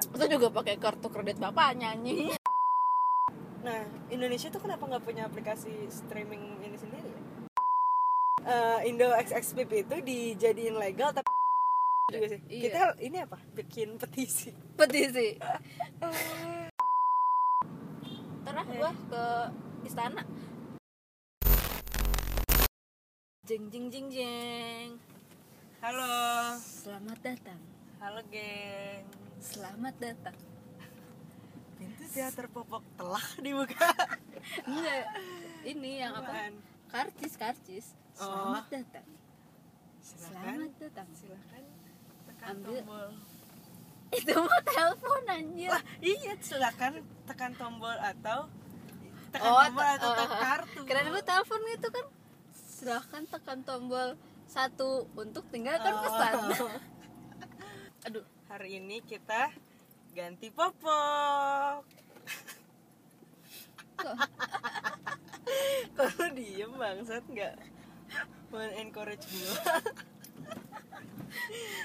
[0.00, 2.32] itu juga pakai kartu kredit bapaknya anjing.
[3.60, 7.12] Nah Indonesia tuh kenapa nggak punya aplikasi streaming ini sendiri?
[7.12, 7.20] Ya
[8.40, 11.28] Eh, Indo XXPP itu dijadiin legal tapi
[12.10, 12.40] juga sih.
[12.48, 12.62] Iya.
[12.66, 13.38] kita ini apa?
[13.52, 14.50] Bikin petisi.
[14.74, 15.36] Petisi.
[18.48, 19.24] Terus gua ke
[19.84, 20.24] istana.
[23.44, 24.88] Jeng jeng jeng jeng.
[25.84, 26.56] Halo.
[26.58, 27.60] Selamat datang.
[28.00, 29.04] Halo geng
[29.40, 30.36] selamat datang.
[31.80, 33.88] Pintu teater popok telah dibuka.
[34.68, 35.08] Enggak
[35.64, 36.52] ini yang apa?
[36.92, 37.86] Karcis karcis.
[38.20, 38.28] Oh.
[38.28, 39.06] selamat datang.
[40.00, 40.28] Silakan.
[40.28, 41.08] Selamat datang.
[41.16, 41.62] Silakan
[42.28, 42.78] tekan Ambil.
[42.84, 43.08] tombol.
[44.10, 45.70] Itu mau telepon anjir.
[45.72, 46.92] Wah, iya silakan
[47.24, 48.38] tekan tombol atau
[49.32, 50.80] tekan Oh, tombol atau tekan oh, kartu.
[50.84, 52.06] Kirain gue telepon gitu kan.
[52.52, 54.08] Silahkan tekan tombol
[54.44, 56.02] satu untuk tinggalkan Oh.
[56.04, 56.32] pesan.
[58.10, 59.54] Aduh hari ini kita
[60.10, 61.86] ganti popok.
[65.94, 67.22] Kok kalau diem bangsat?
[67.30, 67.54] Nggak.
[68.50, 69.54] Men encourage gue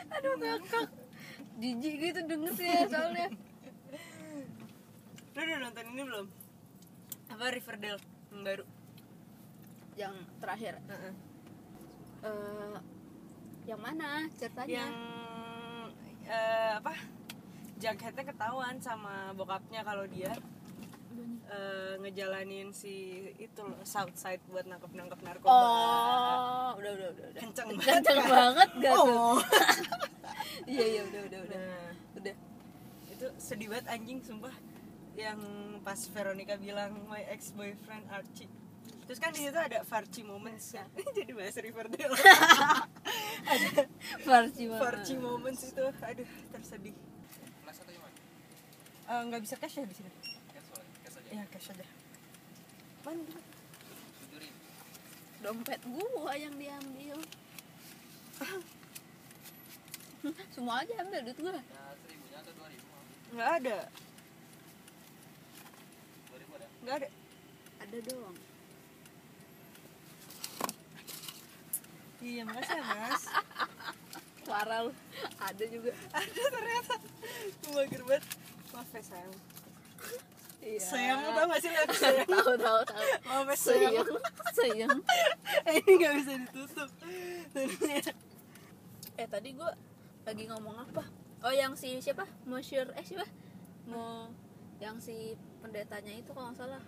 [0.10, 0.90] aduh ngakak.
[1.62, 3.30] Jijik gitu denger ya soalnya.
[5.38, 6.28] Lu udah nonton ini belum?
[7.30, 8.02] Apa Riverdale
[8.34, 8.66] yang baru?
[9.96, 10.74] Yang terakhir?
[10.90, 11.14] Heeh.
[12.26, 12.78] eh
[13.70, 14.90] yang mana ceritanya?
[14.90, 14.94] Yang
[16.26, 16.94] eh, apa
[17.76, 20.32] Jugheadnya ketahuan sama bokapnya kalau dia
[21.52, 25.52] eh, ngejalanin si itu loh Southside buat nangkep nangkep narkoba.
[25.52, 27.42] Oh udah udah udah udah.
[27.42, 28.32] Kenceng banget kenceng kan?
[28.32, 29.12] banget gak tuh?
[29.12, 29.38] Oh.
[30.66, 31.60] Iya iya udah udah udah.
[31.60, 31.92] Nah.
[32.16, 32.36] Udah.
[33.12, 34.56] Itu sedih banget anjing sumpah.
[35.20, 35.40] Yang
[35.84, 38.50] pas Veronica bilang my ex boyfriend Archie
[39.06, 40.90] terus kan di situ ada Farci moments kan.
[41.18, 42.14] Jadi bahasa Riverdale.
[43.46, 43.86] Ada
[44.26, 44.82] Farci banget.
[44.82, 45.62] Farci moments.
[45.70, 45.86] Itu.
[45.86, 46.96] Aduh tersedih.
[49.06, 50.10] Eh, nggak bisa cash ya di sini
[51.36, 51.86] ya cash aja.
[53.04, 53.42] Mana dia?
[55.46, 57.22] dompet gua yang diambil.
[60.58, 61.62] Semua aja ambil duit gua.
[63.30, 63.78] Nggak ada.
[66.82, 67.10] Nggak ada.
[67.86, 68.38] Ada doang
[72.26, 73.24] iya makasih ya mas.
[74.46, 74.92] Parah lu
[75.38, 75.92] ada juga.
[76.10, 76.96] Ada ternyata.
[77.74, 78.24] Mager banget.
[78.74, 79.36] Maaf ya sayang.
[80.66, 80.80] Iya.
[80.82, 83.06] Sayang lu tau gak sih lihat sayang tahu tahu tahu.
[83.30, 83.94] Maaf ya sayang.
[83.94, 84.10] sayang.
[84.58, 84.98] Sayang.
[85.70, 86.90] Eh, ini nggak bisa ditutup.
[89.16, 89.72] Eh tadi gua
[90.28, 91.08] lagi ngomong apa?
[91.46, 92.28] Oh yang si siapa?
[92.44, 93.24] Monsieur eh siapa?
[93.88, 94.28] Mau
[94.84, 96.84] yang si pendetanya itu kalau nggak salah.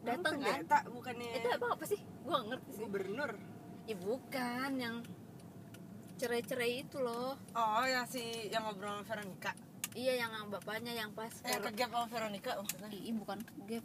[0.00, 0.64] Datang kan?
[0.64, 2.00] pendeta bukannya itu apa apa sih?
[2.24, 2.82] Gua nggak ngerti sih.
[2.88, 3.30] Gubernur
[3.90, 4.96] ya bukan yang
[6.14, 7.34] cerai-cerai itu loh.
[7.56, 9.52] Oh ya si yang ngobrol sama Veronica.
[9.90, 12.88] Iya yang bapaknya yang pas eh Ver- kegap sama Veronica maksudnya.
[12.92, 13.84] Ih, bukan kegap.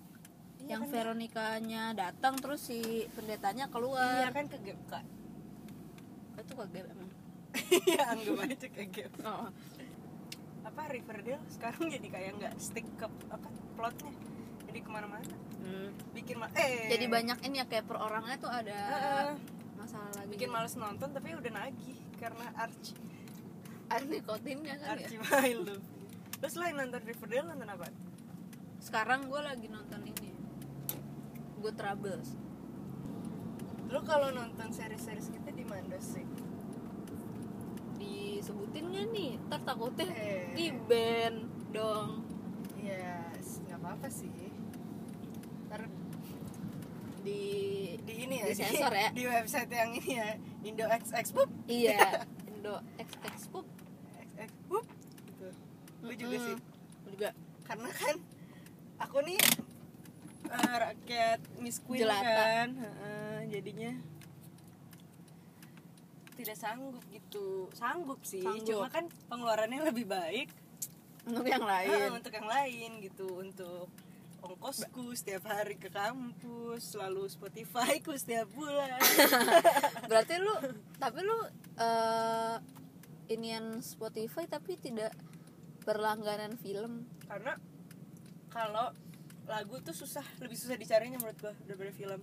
[0.62, 5.04] Iya yang kan, Veronikanya datang terus si pendetanya iya keluar kan kegap kak?
[6.38, 7.10] Itu kegap emang.
[7.88, 9.12] Iya anggap aja kegap.
[9.24, 9.50] Oh.
[10.66, 11.46] apa Riverdale?
[11.48, 14.12] Sekarang jadi kayak nggak stick ke apa plotnya.
[14.68, 15.34] Jadi ke mana-mana.
[15.66, 15.90] Hmm.
[16.14, 16.94] bikin ma- eh.
[16.94, 19.30] Jadi banyak ini ya kayak per orangnya tuh ada Heeh.
[19.86, 20.30] Masalah lagi.
[20.34, 22.98] Bikin males nonton tapi udah nagih karena Archie.
[23.86, 25.06] Ada nikotinnya kan ya?
[25.06, 25.78] Archie main lu
[26.36, 27.88] terus selain nonton Riverdale nonton apa?
[28.82, 30.30] Sekarang gue lagi nonton ini.
[31.62, 32.34] Good Troubles.
[33.90, 36.26] Lu kalau nonton series-series kita di mana sih?
[37.96, 39.32] Disebutin gak nih?
[39.48, 40.54] Ntar takutnya Eh.
[40.54, 41.38] di band
[41.72, 42.26] dong.
[42.78, 43.32] Ya
[43.66, 44.30] nggak apa-apa sih.
[45.72, 45.88] Ntar
[47.26, 47.42] di
[48.06, 49.10] di ini ya Di sensor ya?
[49.10, 50.30] di website yang ini ya
[50.62, 51.50] Indo XX Boop.
[51.66, 52.22] Iya
[52.54, 53.66] Indo XX Pop
[54.14, 54.86] XX Boop
[55.26, 55.48] gitu.
[56.00, 56.56] Gue juga sih.
[57.02, 57.30] Gua juga.
[57.66, 58.16] Karena kan
[59.02, 59.40] aku nih
[60.46, 62.22] eh, rakyat Miss Queen Jelata.
[62.22, 63.92] kan Heeh, jadinya
[66.36, 67.72] tidak sanggup gitu.
[67.72, 68.68] Sanggup sih Sanggup.
[68.68, 70.50] cuma kan pengeluarannya lebih baik.
[71.26, 72.12] Untuk yang lain.
[72.14, 73.90] untuk yang lain gitu untuk
[74.46, 79.02] ongkosku setiap hari ke kampus lalu Spotify ku setiap bulan
[80.10, 80.54] berarti lu
[81.02, 81.38] tapi lu
[81.82, 82.56] eh
[83.34, 85.10] inian Spotify tapi tidak
[85.82, 87.58] berlangganan film karena
[88.54, 88.94] kalau
[89.50, 92.22] lagu tuh susah lebih susah dicarinya menurut gua daripada film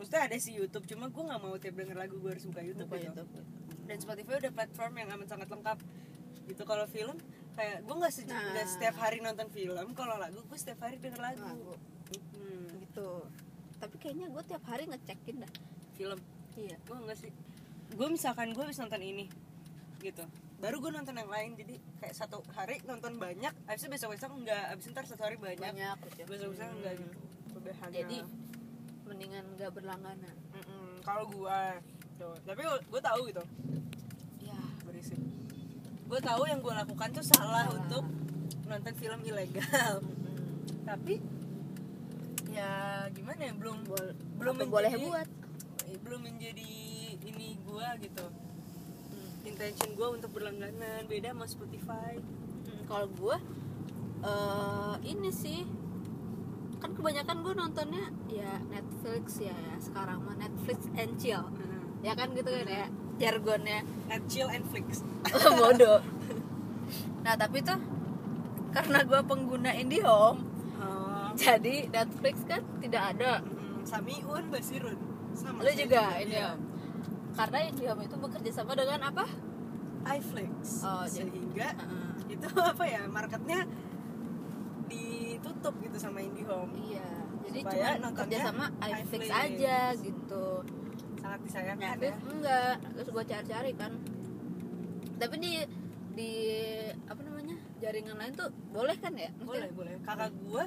[0.00, 2.88] maksudnya ada sih YouTube cuma gua nggak mau tiap denger lagu gua harus buka YouTube,
[2.88, 3.12] Buka gitu.
[3.12, 3.30] YouTube.
[3.84, 5.78] dan Spotify udah platform yang amat sangat lengkap
[6.48, 7.16] gitu kalau film
[7.60, 8.40] kayak gua nggak se- Nah.
[8.50, 11.44] nggak setiap hari nonton film kalau lagu gua setiap hari denger lagu.
[11.44, 11.74] Lagu.
[12.34, 13.08] Hmm, gitu.
[13.76, 15.52] Tapi kayaknya gue tiap hari ngecekin dah.
[15.94, 16.18] Film?
[16.54, 16.76] Iya.
[16.82, 17.32] Gua enggak sih.
[17.92, 19.28] Gua misalkan gua habis nonton ini
[20.00, 20.24] gitu.
[20.56, 24.32] Baru gue nonton yang lain jadi kayak satu hari nonton banyak abis itu besok besok
[24.34, 26.24] enggak abis itu ntar satu hari banyak, banyak gitu.
[26.26, 27.00] besok besok enggak Hmm.
[27.02, 27.16] gitu
[27.50, 27.94] Kebiasaannya.
[27.94, 28.18] jadi
[29.02, 30.36] mendingan nggak berlangganan.
[30.50, 31.60] Mm-mm, kalau gue
[32.14, 33.42] tuh tapi gue tahu gitu
[36.10, 37.78] gue tahu yang gue lakukan tuh salah Salah.
[37.78, 38.04] untuk
[38.66, 40.02] nonton film ilegal.
[40.02, 41.14] Mm, tapi
[42.50, 42.70] ya
[43.10, 45.28] gimana ya belum bol- belum apa boleh menjadi- buat?
[46.00, 46.70] belum menjadi
[47.20, 48.26] ini gue gitu.
[48.26, 49.30] Hmm.
[49.42, 52.18] intention gue untuk berlangganan beda sama Spotify.
[52.18, 53.36] Hmm, kalau gue
[54.20, 55.62] eh ini sih.
[56.80, 61.44] Kan kebanyakan gue nontonnya ya Netflix ya, sekarang mah Netflix and chill.
[62.00, 62.86] Ya kan gitu kan ya
[63.20, 63.84] jargonnya.
[64.08, 65.04] Net chill and flicks
[65.60, 66.00] bodoh.
[67.20, 67.76] Nah tapi tuh
[68.72, 70.40] karena gue pengguna IndiHome
[70.80, 71.28] oh.
[71.36, 73.44] jadi Netflix kan tidak ada.
[73.44, 74.96] Mm, Samiun Basirun
[75.36, 76.56] sama lu juga iya.
[76.56, 76.62] IndiHome.
[77.36, 79.28] Karena IndiHome itu bekerja sama dengan apa?
[80.00, 80.80] iFlix.
[80.80, 82.34] Oh, sehingga Heeh.
[82.40, 83.68] itu apa ya marketnya
[84.88, 86.72] ditutup gitu sama IndiHome.
[86.80, 87.20] Iya
[87.50, 89.30] jadi cuma nontonnya kerja sama iFlix iFlix.
[89.34, 90.46] aja gitu
[91.30, 93.92] sangat disayangkan ya terus enggak, terus gue cari-cari kan.
[95.14, 95.52] Tapi di
[96.10, 96.30] di
[97.06, 99.30] apa namanya jaringan lain tuh boleh kan ya?
[99.38, 100.64] boleh Maksudnya, boleh kakak gua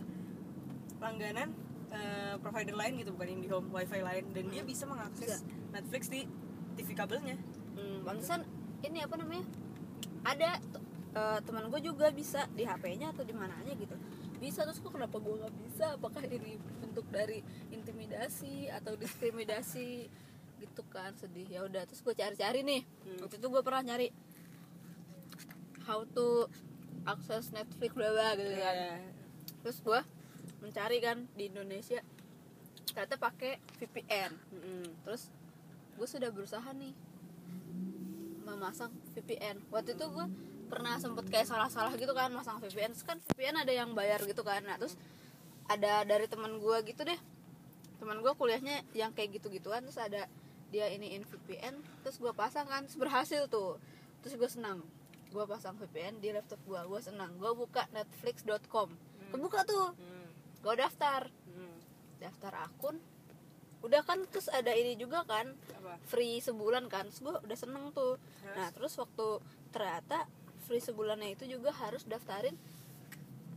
[1.03, 1.51] langganan
[1.91, 4.71] eh, provider lain gitu bukan IndiHome wifi lain dan dia Hmm.
[4.71, 6.23] bisa mengakses Netflix di
[6.73, 7.35] TV kabelnya
[7.73, 8.47] Hmm, pantesan
[8.81, 9.43] ini apa namanya?
[10.23, 10.63] Ada
[11.13, 13.99] eh, teman gue juga bisa di HP-nya atau di mananya gitu.
[14.39, 15.85] Bisa terus kok kenapa gue nggak bisa?
[15.93, 20.07] Apakah ini bentuk dari intimidasi atau diskriminasi
[20.63, 21.45] gitu kan sedih.
[21.51, 22.81] Ya udah terus gue cari-cari nih.
[23.03, 23.19] Hmm.
[23.27, 24.07] waktu itu gue pernah nyari
[25.83, 26.47] how to
[27.03, 28.75] akses Netflix bla bla gitu kan.
[28.75, 28.95] Iya.
[29.59, 29.99] terus gue
[30.63, 31.99] mencari kan di Indonesia
[32.95, 34.83] ternyata pakai VPN Mm-mm.
[35.03, 35.27] terus
[35.99, 36.95] gue sudah berusaha nih
[38.47, 40.25] memasang VPN waktu itu gue
[40.71, 44.41] pernah sempet kayak salah-salah gitu kan masang VPN terus kan VPN ada yang bayar gitu
[44.41, 44.63] kan.
[44.65, 44.97] Nah terus
[45.69, 47.19] ada dari teman gue gitu deh.
[48.01, 50.25] Teman gue kuliahnya yang kayak gitu-gituan terus ada
[50.73, 53.77] dia iniin VPN terus gue pasang kan terus berhasil tuh.
[54.19, 54.81] Terus gue senang.
[55.29, 57.29] Gue pasang VPN di laptop gue gue senang.
[57.37, 58.89] Gue buka netflix.com
[59.29, 59.93] kebuka tuh.
[59.93, 60.27] Mm.
[60.59, 61.21] gue daftar.
[61.47, 61.77] Mm.
[62.17, 62.97] daftar akun.
[63.81, 65.99] Udah kan terus ada ini juga kan apa?
[66.03, 67.05] free sebulan kan.
[67.07, 68.17] Terus gue udah seneng tuh.
[68.17, 68.55] Terus?
[68.55, 69.27] nah terus waktu
[69.69, 70.25] ternyata
[70.63, 72.55] free sebulannya itu juga harus daftarin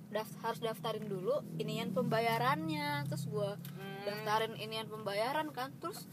[0.07, 3.07] daf- harus daftarin dulu inian pembayarannya.
[3.07, 4.03] Terus gue Hmm.
[4.03, 5.71] daftarin inian pembayaran kan.
[5.79, 6.09] Terus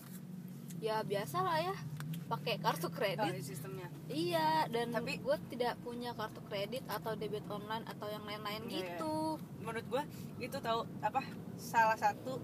[0.83, 1.75] ya biasa lah ya.
[2.23, 3.87] Pakai kartu Oh, kredit sistemnya.
[4.05, 8.69] Iya dan Tapi- gue tidak punya kartu kredit atau debit online atau yang lain-lain Iya,
[8.69, 8.79] iya.
[8.89, 9.13] gitu
[9.59, 10.03] menurut gua
[10.37, 11.21] itu tahu apa
[11.55, 12.35] salah satu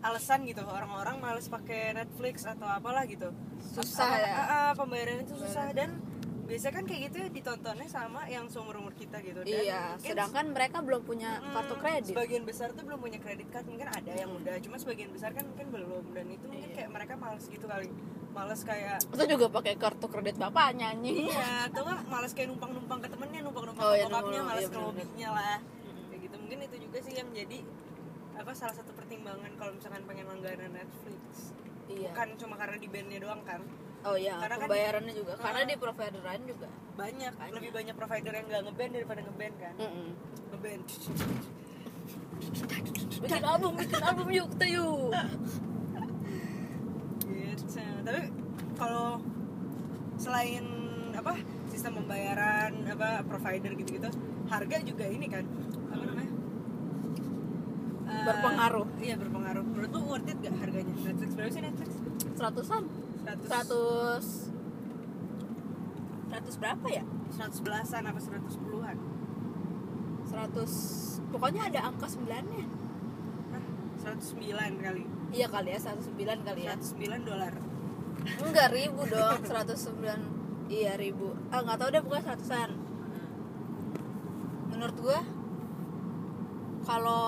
[0.00, 0.60] alasan gitu.
[0.60, 3.32] Orang-orang males pakai Netflix atau apalah gitu.
[3.62, 4.34] Susah Apa- ya?
[4.36, 5.96] ah, pembayaran itu susah dan
[6.44, 10.04] biasanya kan kayak gitu ya ditontonnya sama yang seumur umur kita gitu dan iya mungkin
[10.06, 13.88] sedangkan mereka belum punya Mm, kartu kredit Sebagian besar tuh belum punya kredit card, mungkin
[13.88, 16.76] ada yang udah, cuma sebagian besar kan mungkin belum dan itu mungkin Iya.
[16.76, 17.88] kayak mereka males gitu kali.
[18.30, 22.98] Males kayak itu juga pakai kartu kredit bapak nyanyi iya, atau enggak males kayak numpang-numpang
[22.98, 25.56] ke temennya, numpang-numpang Oh, ke iya, bokapnya, numpang- males iya, ke mobilnya lah.
[26.04, 26.36] Kayak gitu.
[26.36, 27.58] Mungkin itu juga sih yang jadi
[28.34, 31.54] apa salah satu pertimbangan kalau misalkan pengen langganan Netflix.
[31.86, 33.62] iya Bukan cuma karena di bandnya doang kan.
[34.04, 35.66] Oh iya Karena kan- pembayarannya juga karena Ah.
[35.66, 37.54] di provider lain juga Banyak, Banyak.
[37.54, 39.74] lebih banyak provider yang nggak ngeband daripada ngeband kan.
[39.76, 40.08] Mm-mm.
[40.48, 40.82] Ngeband.
[43.16, 45.10] bikin album bikin album yuk kita yuk
[47.24, 47.64] gitu
[48.04, 48.20] tapi
[48.74, 49.16] kalau
[50.16, 50.64] selain
[51.12, 51.32] apa
[51.66, 54.10] sistem pembayaran apa provider gitu-gitu
[54.46, 55.44] harga juga ini kan
[55.88, 56.32] apa namanya
[58.04, 58.84] Eh, Berpengaruh.
[59.00, 61.90] iya berpengaruh menurut lu worth it gak harganya Netflix berapa sih Netflix
[62.30, 62.82] seratusan
[63.24, 64.26] 100 seratus.
[66.28, 67.04] Seratus berapa ya?
[67.32, 68.96] 100 belasan apa 100 puluhan.
[70.28, 70.72] Seratus.
[71.32, 72.64] Pokoknya ada angka sembilannya.
[73.52, 73.64] Hah?
[74.14, 75.04] 109 kali.
[75.34, 76.74] Iya kali ya seratus sembilan kali ya.
[76.78, 77.54] 109 dolar.
[78.44, 79.40] Enggak ribu dong.
[79.42, 80.20] Seratus sembilan.
[80.68, 81.32] Iya ribu.
[81.48, 82.70] Ah nggak tahu deh pokoknya seratusan.
[84.70, 85.20] Menurut gua
[86.84, 87.24] kalau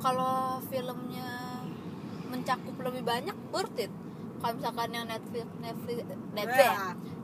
[0.00, 1.53] kalau filmnya
[2.34, 3.92] mencakup lebih banyak worth it.
[4.42, 5.98] Kalau misalkan yang Netflix Netflix
[6.34, 6.70] Netflix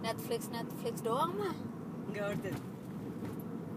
[0.00, 1.56] Netflix Netflix doang mah.
[2.14, 2.56] Nggak worth it.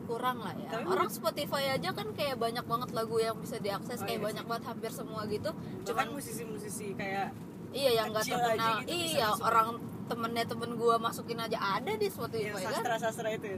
[0.04, 0.70] Kurang lah ya.
[0.70, 4.28] Tapi orang Spotify aja kan kayak banyak banget lagu yang bisa diakses Oh, kayak iya
[4.30, 5.50] banyak banget hampir semua gitu.
[5.52, 7.34] Cuman cuman musisi-musisi kayak
[7.74, 8.86] iya yang nggak terkenal.
[8.86, 9.68] gitu iya orang
[10.04, 12.74] temennya temen gua masukin aja ada di yang Spotify kan?
[12.78, 13.58] sastra-sastra itu ya?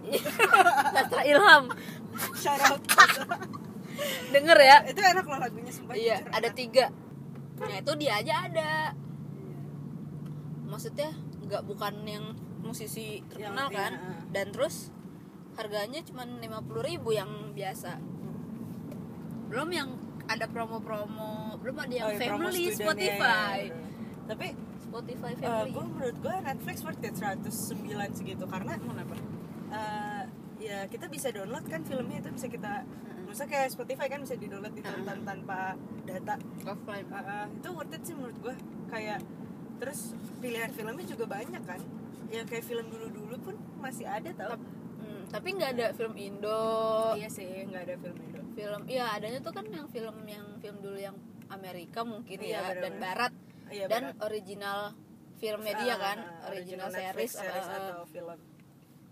[0.95, 1.63] Sastra Ilham.
[2.37, 2.81] Shout out.
[4.33, 4.77] Denger ya.
[4.87, 6.93] Itu enak loh lagunya sumpah iya ada tiga
[7.55, 8.73] nah itu dia aja ada.
[10.65, 11.09] Maksudnya
[11.45, 12.25] nggak bukan yang
[12.59, 13.91] musisi terkenal Yang- kan?
[13.93, 14.89] iya, dan terus
[15.55, 18.01] harganya cuma lima puluh ribu yang biasa.
[19.47, 19.89] Belum yang
[20.25, 23.57] ada promo-promo belum ada yang Oh, iya, family student, Spotify.
[23.69, 23.77] ya,
[24.25, 24.47] tapi
[24.81, 25.69] Spotify uh, family.
[25.71, 27.45] gue menurut gue Netflix worth it 109
[28.17, 28.43] segitu.
[28.45, 29.13] Karena kenapa
[29.69, 30.23] uh,
[30.57, 32.73] ya kita bisa download kan filmnya itu bisa kita
[33.35, 35.75] maksudnya kayak Spotify kan bisa di download ditonton tanpa
[36.07, 36.39] data.
[36.63, 37.03] Offline.
[37.11, 38.55] Uh, uh, itu worth it sih menurut gue
[38.87, 39.19] kayak
[39.75, 41.83] terus pilihan filmnya juga banyak kan.
[42.31, 44.55] Yang kayak film dulu-dulu pun masih ada tau.
[44.55, 46.63] Hmm, tapi nggak ada film Indo.
[47.19, 48.39] Iya sih nggak ada film Indo.
[48.55, 51.19] Film iya adanya tuh kan yang film yang film dulu yang
[51.51, 52.83] Amerika mungkin Iya, ya bener-bener.
[52.87, 53.33] dan Barat.
[53.67, 54.23] Iya dan benar.
[54.31, 54.79] original
[55.35, 58.39] filmnya dia Ah, kan ah, original, Netflix series, series uh, atau film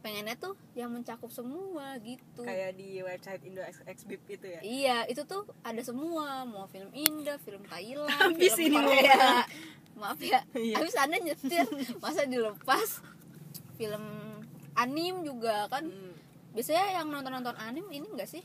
[0.03, 2.43] pengennya tuh yang mencakup semua gitu.
[2.43, 4.59] Kayak di website Indo X- Xbib itu ya?
[4.59, 6.43] Iya itu tuh ada semua.
[6.43, 9.47] Mau film Indo film Thailand Habis film ini Korea.
[9.93, 10.43] maaf ya.
[10.51, 10.75] Iya.
[10.77, 11.63] habis anda nyetir.
[11.97, 12.99] Masa dilepas?
[13.73, 14.03] Film
[14.73, 15.87] anim juga kan.
[15.87, 16.11] Hmm.
[16.51, 18.43] biasanya yang nonton nonton anim ini enggak sih?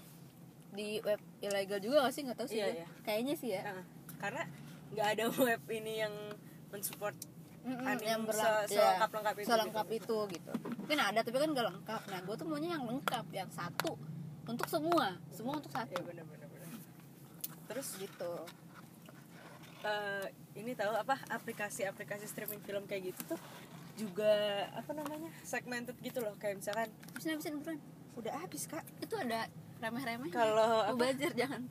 [0.70, 2.22] Di web ilegal juga gak sih?
[2.22, 2.76] Nggak tahu sih Iya, gue.
[2.76, 2.86] iya.
[3.02, 3.62] kayaknya sih ya.
[3.66, 3.84] Nah,
[4.16, 4.42] karena
[4.94, 6.14] nggak ada web ini yang
[6.68, 7.16] mensupport
[7.68, 9.96] Mm-mm, Anim yang se- berlengkap selengkap-lengkap itu selengkap gitu.
[10.00, 10.52] itu gitu.
[10.80, 12.02] Mungkin ada tapi kan gak lengkap.
[12.08, 13.92] Nah gue tuh maunya yang lengkap yang satu
[14.48, 16.68] untuk semua semua untuk ya satu benar benar benar
[17.68, 18.32] terus gitu.
[19.78, 23.40] eh, ini tahu apa aplikasi-aplikasi streaming film kayak gitu tuh
[23.94, 24.32] juga
[24.72, 26.34] apa namanya segmented gitu loh.
[26.40, 27.78] Kayak misalkan habisin habisin beneran
[28.16, 28.82] udah habis kak.
[28.98, 29.46] Itu ada
[29.78, 31.62] remeh-remeh Kalau buzzer jangan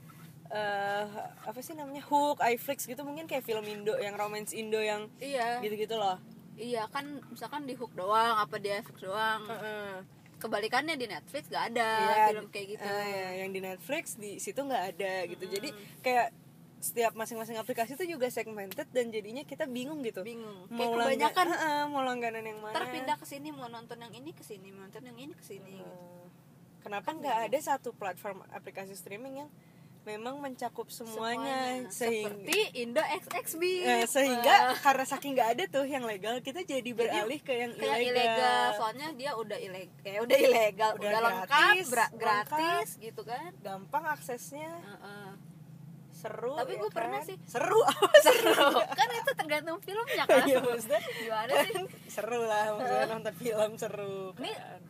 [0.50, 1.06] eh
[1.44, 5.60] apa sih namanya Hook, iFlix gitu mungkin kayak film Indo yang romance Indo yang iya
[5.60, 6.16] gitu-gitu loh.
[6.56, 10.02] iya kan misalkan di hook doang apa di FX doang Heeh.
[10.38, 14.38] kebalikannya di Netflix gak ada Iya, film kayak gitu eh, ya, yang di Netflix di
[14.38, 15.44] situ nggak ada gitu.
[15.46, 16.34] Jadi kayak
[16.78, 20.22] setiap masing-masing aplikasi itu juga segmented dan jadinya kita bingung gitu.
[20.22, 22.72] bingung kayak Mau kebanyakan langgan- Heeh, mau langganan yang mana?
[22.72, 25.44] ntar pindah ke sini mau nonton yang ini ke sini mau nonton yang ini ke
[25.44, 25.86] sini gitu.
[25.86, 26.26] Eh,
[26.80, 29.50] Kenapa nggak ada satu platform aplikasi streaming yang
[30.08, 36.02] memang mencakup semuanya, sehingga seperti Indo XXB Eh, sehingga karena saking nggak ada tuh yang
[36.02, 38.00] legal kita jadi beralih ke yang ilegal.
[38.08, 38.68] ilegal.
[38.74, 42.48] Soalnya dia udah ilegal kayak udah ilegal Udah udah, lengkap gratis, bra- lengkap.
[42.48, 43.52] gratis gitu kan.
[43.60, 44.72] Gampang aksesnya.
[44.72, 45.30] Heeh.
[46.10, 47.28] seru Tapi ya pernah kan?
[47.28, 47.38] sih.
[47.46, 47.78] seru.
[47.92, 48.70] Apa seru.
[48.90, 51.74] Kan itu tergantung filmnya kan Iya, maksudnya gimana sih?
[52.08, 54.82] seru lah maksudnya nonton film seru Ini kan.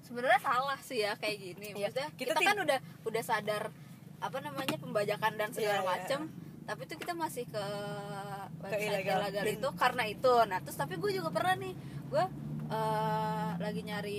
[0.00, 1.66] sebenarnya salah sih ya kayak gini.
[1.70, 3.62] Iya, maksudnya kita kita, tid- kan udah udah sadar
[4.18, 5.88] apa namanya pembajakan dan segala Iya, iya.
[5.88, 6.20] macem.
[6.64, 7.64] Tapi itu kita masih ke
[8.58, 9.18] website ilegal.
[9.22, 10.34] ilegal Dan- itu karena itu.
[10.44, 11.72] Nah terus tapi gue juga pernah nih
[12.08, 12.24] gue
[12.68, 14.18] eh, lagi nyari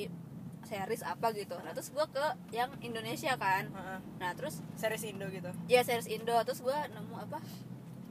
[0.61, 1.53] series apa gitu.
[1.57, 3.69] Nah terus gue ke yang Indonesia kan.
[4.17, 5.49] Nah terus series Indo gitu?
[5.65, 6.33] Ya series Indo.
[6.43, 7.37] Terus gue nemu apa?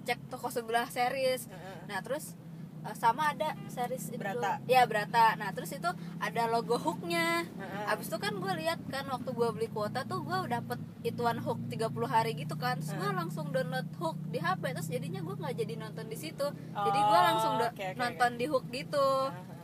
[0.05, 1.51] Cek toko sebelah series.
[1.85, 2.39] Nah terus
[2.81, 4.59] eh, sama ada series Brata.
[4.65, 5.35] ya Brata.
[5.35, 7.45] Nah terus itu ada logo hooknya.
[7.45, 7.85] Heeh.
[7.89, 11.59] abis itu kan gue lihat kan waktu gue beli kuota tuh gue dapet ituan hook
[11.67, 12.77] 30 hari gitu kan.
[12.77, 16.47] Terus gue langsung download hook di HP terus jadinya gue nggak jadi nonton di situ.
[16.69, 19.09] Jadi Oh, gue langsung do- oke, oke, nonton di hook gitu.
[19.29, 19.57] Heeh.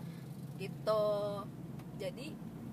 [0.60, 1.04] gitu.
[1.96, 2.26] Jadi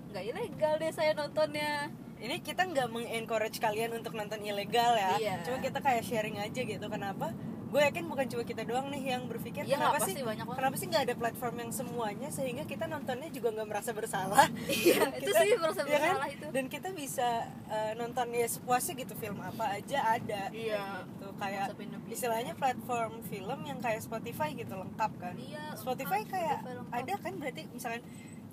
[0.08, 1.88] nggak ilegal deh saya nontonnya.
[2.16, 5.18] Ini kita nggak mengencourage kalian untuk nonton ilegal ya.
[5.18, 5.34] Iya.
[5.42, 6.86] cuma kita kayak sharing aja gitu.
[6.86, 7.34] Kenapa
[7.72, 10.58] gue yakin bukan cuma kita doang nih yang berpikir Iya, kenapa sih banyak banget.
[10.60, 15.08] kenapa sih nggak ada platform yang semuanya sehingga kita nontonnya juga nggak merasa bersalah Iya,
[15.16, 15.96] itu sih merasa ya kan?
[16.12, 16.46] bersalah itu.
[16.50, 17.28] dan kita bisa
[17.66, 21.08] eh, nonton ya sepuasnya gitu film apa aja ada Iya.
[21.08, 21.66] gitu kayak
[22.06, 27.00] istilahnya platform film yang kayak Spotify gitu lengkap kan Iya, Spotify lengkap, kayak Spotify lengkap.
[27.00, 28.00] ada kan berarti misalkan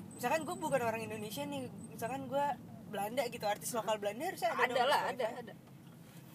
[0.10, 2.46] misalkan gue bukan orang Indonesia nih misalkan gue
[2.88, 5.54] Belanda gitu artis lokal Belanda harusnya ada ada lah ada ada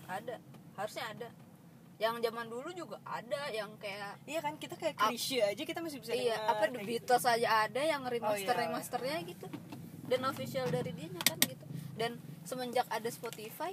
[0.07, 0.35] ada
[0.75, 1.29] harusnya ada
[2.05, 5.99] yang zaman dulu juga ada yang kayak iya kan kita kayak Krisya aja kita masih
[5.99, 6.85] bisa iya dengar apa The gitu.
[6.87, 8.63] Beatles aja ada yang remaster iya.
[8.63, 9.47] remasternya gitu.
[10.05, 11.65] Dan official dari dia kan gitu.
[11.97, 12.11] Dan
[12.45, 13.73] semenjak ada Spotify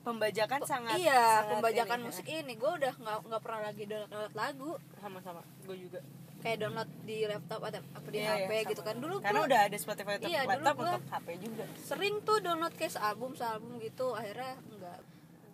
[0.00, 2.52] pembajakan sangat iya sangat pembajakan ini, musik ini.
[2.56, 4.70] Gue udah nggak nggak pernah lagi download, download lagu.
[4.96, 6.00] Sama-sama gue juga.
[6.40, 8.96] Kayak download di laptop atau apa di Iya, HP iya, gitu kan.
[8.96, 11.64] dulu karena gua udah ada Spotify untuk Iya, dulu laptop gua- untuk HP juga.
[11.76, 14.06] sering tuh download case album album gitu.
[14.16, 14.98] Akhirnya enggak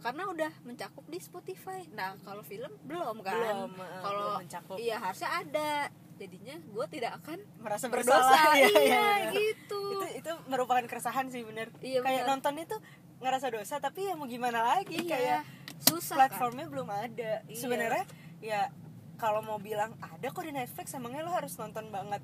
[0.07, 1.83] karena udah mencakup di Spotify.
[1.91, 3.35] Nah kalau film belum kan?
[3.35, 4.39] Belum, eh, kalau
[4.79, 5.91] iya harusnya ada.
[6.17, 8.23] Jadinya gue tidak akan merasa berdosa.
[8.23, 8.55] bersalah.
[8.63, 9.35] Iya, bener.
[9.35, 9.83] gitu.
[9.83, 11.75] Itu itu merupakan keresahan sih bener.
[11.83, 12.31] Iya, kayak bener.
[12.31, 12.77] nonton itu
[13.19, 14.95] ngerasa dosa tapi ya mau gimana lagi?
[14.95, 15.41] Iya kayak
[15.83, 17.43] susah platformnya belum ada.
[17.51, 17.59] Iya.
[17.59, 18.05] sebenarnya
[18.39, 18.71] ya
[19.19, 22.23] kalau mau bilang ada kok di Netflix emangnya lo harus nonton banget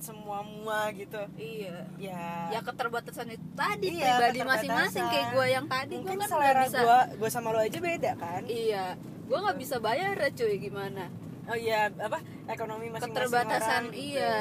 [0.00, 1.20] semua mua gitu.
[1.36, 1.84] Iya.
[2.00, 2.24] Ya,
[2.56, 6.62] ya keterbatasan itu tadi Iya, pribadi masing-masing kayak gue yang tadi gue mungkin kan selera
[6.64, 6.78] bisa.
[6.80, 8.42] gua gua sama lo aja beda kan?
[8.48, 8.96] Iya.
[9.28, 11.12] Gue nggak bisa bayar cuy gimana?
[11.46, 14.16] Oh iya apa ekonomi masing-masing keterbatasan orang gitu.
[14.16, 14.34] iya.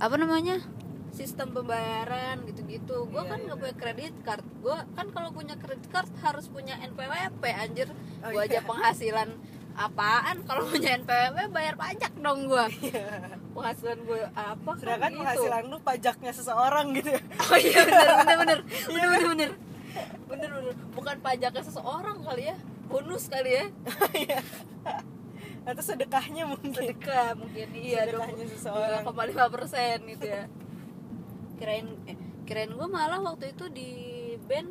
[0.00, 0.56] Apa namanya?
[1.12, 3.04] Sistem pembayaran gitu-gitu.
[3.12, 3.46] Gue Iya, kan iya.
[3.52, 4.44] nggak punya kredit card.
[4.64, 7.88] Gue kan kalau punya kredit card harus punya NPWP anjir.
[8.24, 8.66] Oh, gue aja iya.
[8.66, 9.28] penghasilan
[9.76, 10.36] apaan?
[10.48, 12.64] Kalau punya NPWP bayar pajak dong gue
[13.50, 14.80] penghasilan gue apa kan Iya.
[14.80, 15.20] sedangkan gitu.
[15.20, 17.10] penghasilan lu pajaknya seseorang gitu.
[17.10, 18.58] Ya oh iya bener bener bener.
[18.90, 19.50] Bener bener bener.
[20.30, 20.74] Bener bener.
[20.94, 22.56] Bukan pajaknya seseorang kali ya
[22.90, 23.64] bonus kali ya.
[24.14, 24.40] Iya.
[25.70, 26.72] atau sedekahnya mungkin.
[26.72, 28.24] Sedekah mungkin iya dong.
[28.24, 29.02] Sedekahnya seseorang.
[29.04, 30.44] koma lima persen gitu ya.
[31.60, 32.16] Kirain eh,
[32.48, 33.90] kirain gue malah waktu itu di
[34.46, 34.70] band.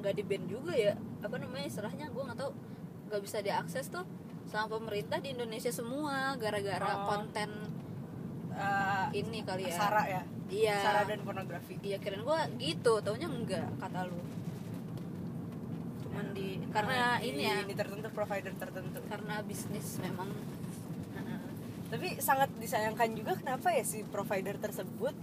[0.00, 0.94] Nggak di band juga ya.
[1.22, 2.52] Apa namanya istilahnya gue nggak tahu.
[3.10, 4.06] Nggak bisa diakses tuh
[4.52, 7.08] sama pemerintah di Indonesia semua gara-gara Oh.
[7.08, 7.50] konten
[8.52, 9.72] Eh, ini kali ya.
[9.74, 10.22] Sara ya?
[10.46, 10.76] Iya.
[10.78, 11.80] Sara dan pornografi.
[11.80, 14.20] Iya kirain gue gitu taunya enggak kata lu.
[16.02, 17.64] Cuman di karena di- ini ya.
[17.64, 19.00] ini tertentu provider tertentu.
[19.08, 20.28] Karena bisnis memang.
[21.88, 25.16] Tapi sangat disayangkan juga kenapa ya si provider tersebut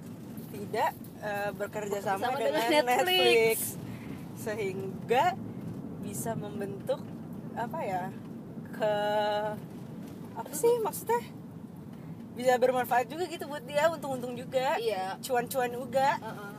[0.50, 2.98] tidak eh, bekerja sama Bekerja sama dengan, dengan Netflix.
[2.98, 3.58] Netflix.
[4.40, 5.26] sehingga
[6.00, 7.02] bisa membentuk
[7.54, 8.04] apa ya
[8.80, 8.94] ke
[10.40, 11.20] apa sih maksudnya?
[12.40, 14.80] Bisa bermanfaat juga gitu buat dia untung-untung juga.
[14.80, 15.20] Iya.
[15.20, 16.16] Cuan-cuan juga.
[16.24, 16.54] Heeh.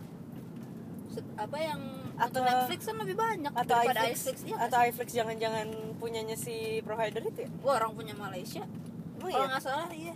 [1.10, 1.80] Set- apa yang
[2.20, 6.84] Atau- Netflix kan lebih banyak atau daripada iFlix, iFlix ya atau iFlix jangan-jangan punyanya si
[6.84, 7.50] provider itu ya?
[7.64, 8.60] Wah, orang punya Malaysia.
[9.16, 9.52] Emang kalau iya?
[9.56, 10.14] nggak salah iya.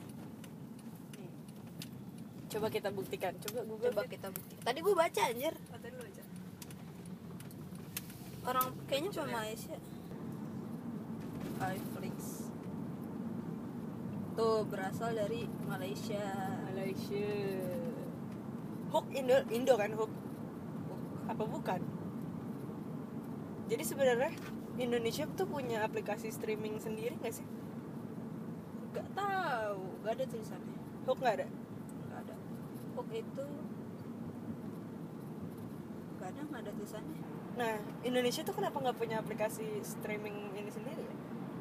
[2.52, 3.32] Coba kita buktikan.
[3.40, 5.54] Coba Google coba kita bukti tadi gue baca anjir.
[5.56, 6.22] Oh, tadi lu baca.
[8.44, 9.32] orang kayaknya Coba ya.
[9.40, 9.74] Malaysia
[11.60, 12.44] iFlix
[14.34, 16.26] tuh berasal dari Malaysia.
[16.66, 17.30] Malaysia.
[18.90, 20.10] Hook Indo Indo kan Hook?
[21.30, 21.80] Apa bukan?
[23.70, 24.34] Jadi sebenarnya
[24.76, 27.46] Indonesia tuh punya aplikasi streaming sendiri nggak sih?
[28.90, 29.82] Nggak tahu.
[30.02, 30.76] Nggak ada tulisannya.
[31.06, 31.46] Hook nggak ada?
[32.10, 32.34] Nggak ada.
[32.98, 33.46] Hook itu
[36.18, 37.22] nggak ada nggak ada tulisannya.
[37.54, 41.03] Nah Indonesia tuh kenapa nggak punya aplikasi streaming ini sendiri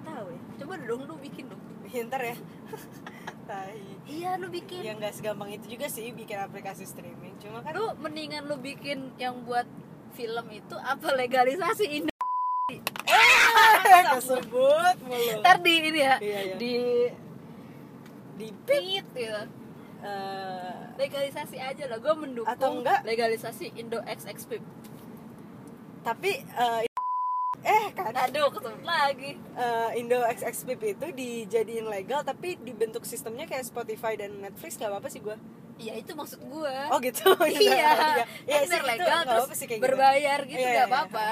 [0.04, 0.42] tahu ya.
[0.60, 1.62] Coba dong lu bikin dong.
[1.88, 2.36] Ya, ntar ya.
[3.50, 3.76] Tai.
[4.08, 4.80] iya lu bikin.
[4.82, 7.36] Ya nggak segampang itu juga sih bikin aplikasi streaming.
[7.38, 9.68] Cuma kan lu mendingan lu bikin yang buat
[10.13, 12.12] film itu apa legalisasi Indo?
[14.16, 15.39] Kesebut mulu.
[15.42, 16.56] Ntar di ini ya Iya, iya.
[16.56, 16.76] di
[18.34, 19.22] di pit gitu
[20.02, 23.06] eh, legalisasi aja lah gue mendukung Atau enggak?
[23.06, 24.63] legalisasi Indo XX Pip
[26.04, 26.82] tapi eh,
[27.63, 28.12] eh kan?
[28.13, 29.32] Aduh ketemu lagi.
[29.36, 35.08] Eh, Indo XXPP itu dijadiin legal tapi dibentuk sistemnya kayak Spotify dan Netflix nggak apa-apa
[35.08, 35.38] sih gue
[35.76, 37.34] ya itu maksud gue oh gitu?
[37.49, 39.86] Iya Iya kan sih, biar itu legal nggak terus apa-apa sih kayak gitu.
[39.86, 41.28] berbayar gitu Iya, nggak iya, apa-apa.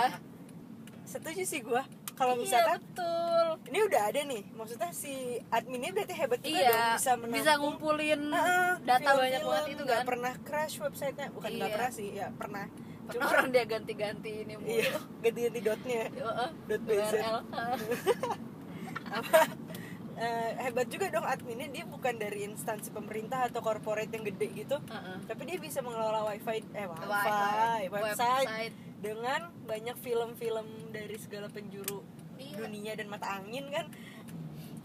[1.03, 3.45] setuju sih gue kalau iya misalkan betul.
[3.67, 4.43] ini udah ada nih.
[4.51, 5.13] Maksudnya si
[5.49, 7.33] adminnya berarti hebat juga iya dong bisa menampung.
[7.33, 10.03] bisa ngumpulin Heeh, data film-film, banyak banget itu kan.
[10.05, 11.27] pernah crash websitenya.
[11.31, 11.65] Bukan Iya.
[11.67, 12.65] pernah sih ya pernah
[13.13, 14.69] pernah orang dia ganti-ganti ini mulu.
[14.69, 16.01] Iya ganti-ganti dotnya.
[16.65, 17.13] Dot BZ.
[19.11, 19.39] Apa?
[20.13, 21.67] Eh, hebat juga dong adminnya.
[21.67, 24.77] Dia bukan dari instansi pemerintah atau corporate yang gede gitu.
[24.79, 25.17] Heeh.
[25.25, 28.73] tapi dia bisa mengelola wifi eh wifi, Wifi, website, website.
[28.97, 32.05] dengan banyak film-film dari segala penjuru
[32.37, 32.57] Iya.
[32.59, 33.85] dunia dan mata angin kan?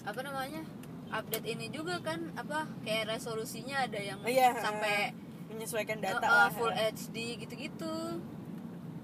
[0.04, 0.64] Apa namanya?
[1.06, 5.12] Update ini juga kan apa kayak resolusinya ada yang Iya, sampai
[5.56, 8.20] menyesuaikan uh, data uh, lah full HD gitu-gitu.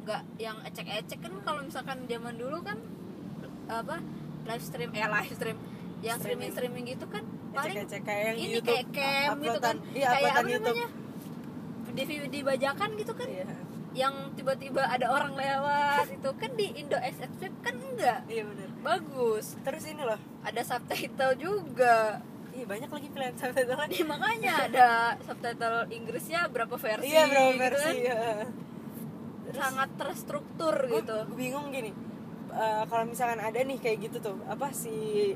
[0.05, 2.79] Nggak yang ecek-ecek kan kalau misalkan zaman dulu kan
[3.71, 4.05] apa
[4.45, 5.59] live stream eh live stream
[6.03, 6.51] yang streaming.
[6.51, 6.53] Streaming.
[6.53, 7.25] streaming gitu kan
[7.57, 9.77] paling Ecek-ecek kayak yang ini YouTube kayak cam gitu kan.
[9.93, 10.77] Iya, kayak apa YouTube.
[10.77, 10.89] namanya
[11.93, 13.29] di dibajakan gitu kan.
[13.29, 13.47] Iya.
[13.93, 18.21] Yang tiba-tiba ada orang lewat itu kan di Indo XX kan enggak?
[18.29, 19.55] Iya benar bagus.
[19.63, 20.21] Terus ini loh.
[20.43, 22.21] Ada subtitle juga
[22.53, 24.89] iya banyak lagi pilihan subtitle Nih, makanya ada
[25.19, 28.13] subtitle Inggrisnya berapa versi iya berapa gitu versi kan.
[28.13, 28.21] ya.
[29.53, 31.91] sangat terstruktur Gua- gitu gua bingung gini
[32.51, 34.93] eh, kalau misalkan ada nih kayak gitu tuh apa si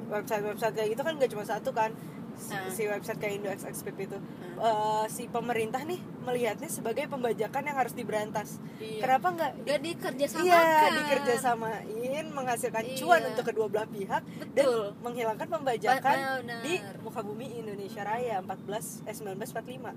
[0.06, 1.90] website website kayak gitu kan gak cuma satu kan
[2.36, 2.68] Nah.
[2.68, 4.18] si website kayak Indo XXPP itu
[4.56, 9.00] Eh, si pemerintah nih melihatnya sebagai pembajakan yang harus diberantas Iya.
[9.00, 13.28] kenapa nggak gak dikerjasamakan Iya, dikerjasamain menghasilkan cuan Iya.
[13.30, 14.52] untuk kedua belah pihak Betul.
[14.54, 14.66] dan
[14.98, 16.60] menghilangkan pembajakan Ba- benar.
[16.62, 19.92] di muka bumi Indonesia Raya 14 eh 1945.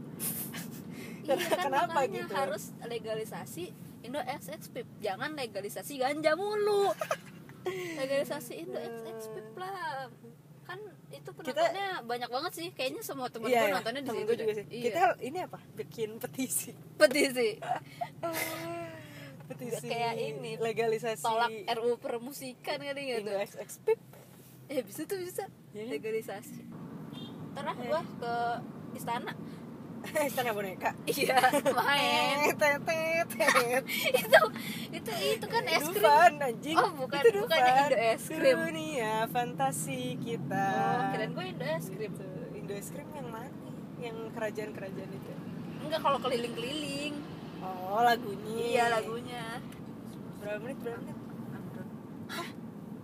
[1.21, 2.33] iya kan Kenapa gitu?
[2.33, 3.71] harus legalisasi
[4.01, 6.91] Indo XX Pip jangan legalisasi ganja mulu
[7.99, 10.07] legalisasi Indo XX Pip lah
[10.69, 10.79] kan
[11.09, 14.53] itu penontonnya banyak banget sih kayaknya semua temen gue Iya, nontonnya di situ gue juga
[14.53, 14.65] sih.
[14.69, 14.83] Iya.
[14.85, 15.57] Kita ini apa?
[15.73, 16.71] Bikin petisi.
[16.95, 17.49] petisi
[19.49, 23.97] Petisi Kayak ini, legalisasi tolak RUU permusikan kali gitu XXPIP.
[24.69, 25.89] eh bisa tuh bisa Iya.
[25.89, 26.61] legalisasi
[27.49, 27.81] ntar ah Eh.
[27.83, 28.33] gua ke
[28.93, 29.33] istana
[30.21, 31.37] istana boneka iya
[31.77, 32.51] main.
[32.51, 34.41] Tet tet tet itu
[34.89, 35.93] itu itu kan es krim.
[35.93, 36.75] Dufan anjing.
[36.75, 37.59] Oh, bukan- Itu bukan.
[37.59, 38.57] Indo es krim.
[38.63, 40.67] dunia fantasi kita.
[40.71, 42.11] Oh kirain gue Indo es krim.
[42.11, 42.27] Gitu.
[42.53, 43.51] Indo es krim yang mana?
[43.97, 45.31] Yang kerajaan kerajaan itu?
[45.81, 47.13] Enggak kalau keliling-keliling.
[47.59, 48.55] Oh lagunya.
[48.55, 49.43] Iya lagunya.
[50.39, 51.17] Berapa menit berapa menit?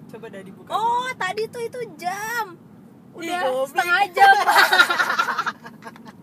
[0.06, 2.56] Coba dah dibuka oh tadi tuh itu jam.
[3.16, 3.68] Ih, udah goblok.
[3.70, 4.36] setengah jam.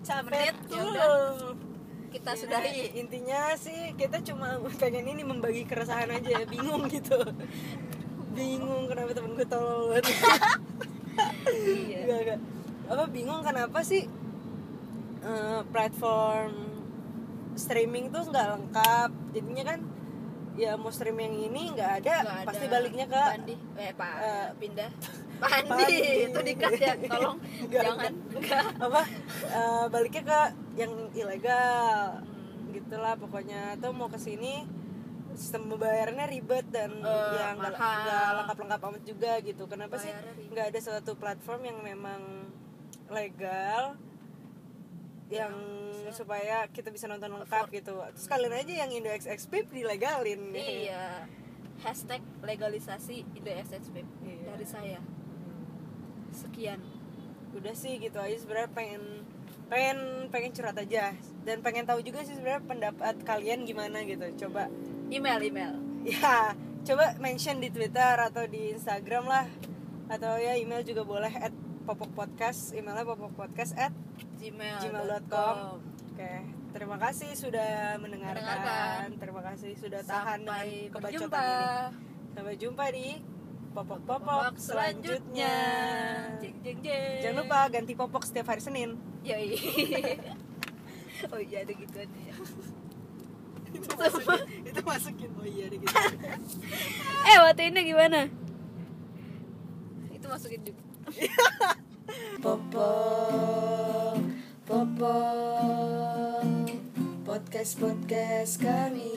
[0.00, 1.52] capek ya tuh udah.
[2.10, 2.82] kita Ya, sudahi.
[2.96, 7.18] intinya sih kita cuma pengen ini membagi keresahan aja ya bingung gitu.
[8.30, 10.04] Bingung kenapa temen gue tolol banget.
[11.50, 11.98] Iya.
[12.00, 12.40] Enggak, enggak.
[12.90, 14.06] apa bingung kenapa sih
[15.20, 16.54] eh, platform
[17.54, 19.10] streaming tuh nggak lengkap?
[19.30, 19.78] Jadinya kan
[20.60, 22.44] ya mau streaming yang ini nggak ada, ada.
[22.44, 23.54] pasti baliknya ke Pandi.
[23.80, 24.14] Eh pak.
[24.20, 24.90] Eh, pindah.
[25.42, 25.96] Pandi, Pandi.
[26.28, 28.12] itu dikat ya tolong Nggak, jangan.
[28.36, 29.02] enggak apa?
[29.48, 30.40] Eh, baliknya ke
[30.76, 32.20] yang ilegal.
[32.20, 32.76] Hmm.
[32.76, 33.80] gitulah pokoknya.
[33.80, 34.68] Atau mau ke sini
[35.32, 37.72] sistem pembayarannya ribet dan Eh, ya nggak
[38.44, 39.64] lengkap-lengkap amat juga gitu.
[39.64, 42.20] Kenapa sih Bayarnya nggak ada suatu platform yang memang
[43.08, 43.96] legal
[45.30, 45.54] yang
[46.10, 47.94] supaya kita bisa nonton lengkap gitu.
[48.02, 50.50] Terus kalian aja yang Indo XXP dilegalin.
[50.52, 51.24] Iya.
[51.80, 54.42] Hashtag legalisasi Indo SSP Iya.
[54.52, 55.00] dari saya.
[56.34, 56.82] Sekian.
[57.54, 58.36] Udah sih gitu aja.
[58.36, 59.02] Sebenarnya pengen
[59.70, 61.14] pengen pengen curhat aja.
[61.46, 64.26] Dan pengen tahu juga sih sebenarnya pendapat kalian gimana gitu.
[64.46, 64.66] Coba.
[65.08, 65.74] Email email.
[66.00, 69.46] Ya coba mention di Twitter atau di Instagram lah.
[70.10, 71.54] Atau ya email juga boleh at
[71.90, 73.90] popok podcast emailnya popok podcast at
[74.38, 76.32] gmail gmail.com oke
[76.70, 79.06] terima kasih sudah mendengarkan, Mendengarkan.
[79.18, 81.66] terima kasih sudah tahan dengan kebacotan ini.
[82.30, 83.18] Sampai jumpa di
[83.74, 85.56] popok popok selanjutnya.
[86.38, 87.18] jeng jeng jeng.
[87.26, 88.94] Jangan lupa ganti popok setiap hari Senin.
[89.26, 89.58] Yoi.
[91.34, 92.34] oh iya ada gitu ya.
[93.74, 95.30] itu masukin itu masukin.
[95.42, 95.94] Oh iya ada gitu.
[97.34, 98.30] Eh wateinnya gimana?
[100.14, 100.70] Itu masukin di
[102.44, 104.18] popok
[104.66, 106.46] popok
[107.22, 109.14] podcast podcast kami.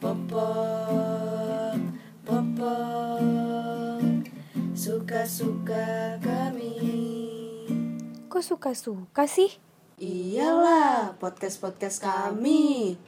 [0.00, 1.76] Popok
[2.24, 4.24] popok
[4.74, 6.74] suka suka kami.
[8.32, 9.52] Kok suka-suka sih?
[10.02, 12.98] iyalah podcast podcast kami